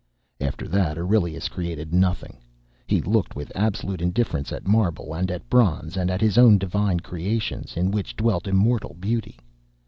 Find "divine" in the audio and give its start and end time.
6.57-7.01